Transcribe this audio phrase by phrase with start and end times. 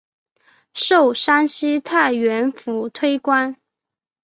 [0.73, 3.55] 授山西太原府推官。